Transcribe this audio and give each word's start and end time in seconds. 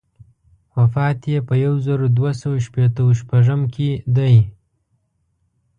وفات 0.77 1.19
یې 1.31 1.39
په 1.47 1.53
یو 1.65 1.73
زر 1.85 1.99
دوه 2.17 2.31
سوه 2.41 2.57
شپېته 2.65 3.01
و 3.03 3.09
شپږم 3.19 3.61
کې 3.73 3.89
دی. 4.15 4.35